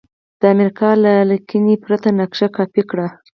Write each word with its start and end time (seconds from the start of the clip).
د 0.39 0.43
امریکا 0.55 0.89
له 1.03 1.13
لیکنې 1.31 1.75
پرته 1.83 2.09
نقشه 2.19 2.47
کاپي 2.55 2.83
کړئ. 2.89 3.07